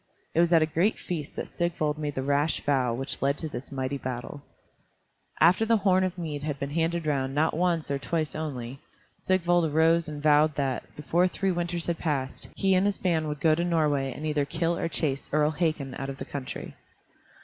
It 0.33 0.39
was 0.39 0.51
at 0.51 0.63
a 0.63 0.65
great 0.65 0.97
feast 0.97 1.35
that 1.35 1.47
Sigvald 1.47 1.99
made 1.99 2.15
the 2.15 2.23
rash 2.23 2.59
vow 2.61 2.91
which 2.91 3.21
led 3.21 3.37
to 3.37 3.47
this 3.47 3.71
mighty 3.71 3.99
battle. 3.99 4.41
After 5.39 5.63
the 5.63 5.77
horn 5.77 6.03
of 6.03 6.17
mead 6.17 6.41
had 6.41 6.57
been 6.59 6.71
handed 6.71 7.05
round 7.05 7.35
not 7.35 7.53
once 7.55 7.91
or 7.91 7.99
twice 7.99 8.33
only, 8.33 8.79
Sigvald 9.21 9.65
arose 9.71 10.07
and 10.07 10.19
vowed 10.19 10.55
that, 10.55 10.81
before 10.95 11.27
three 11.27 11.51
winters 11.51 11.85
had 11.85 11.99
passed, 11.99 12.47
he 12.55 12.73
and 12.73 12.87
his 12.87 12.97
band 12.97 13.27
would 13.27 13.39
go 13.41 13.53
to 13.53 13.63
Norway 13.63 14.11
and 14.11 14.25
either 14.25 14.43
kill 14.43 14.75
or 14.75 14.87
chase 14.89 15.29
Earl 15.31 15.51
Hakon 15.51 15.93
out 15.93 16.09
of 16.09 16.17
the 16.17 16.25
country. 16.25 16.73